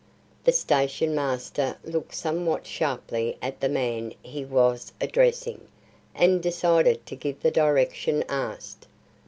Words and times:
The 0.45 0.51
station 0.51 1.13
master 1.13 1.77
looked 1.83 2.15
somewhat 2.15 2.65
sharply 2.65 3.37
at 3.39 3.59
the 3.59 3.69
man 3.69 4.15
he 4.23 4.43
was 4.43 4.91
addressing, 4.99 5.67
and 6.15 6.41
decided 6.41 7.05
to 7.05 7.15
give 7.15 7.41
the 7.43 7.51
direction 7.51 8.23
asked. 8.27 8.87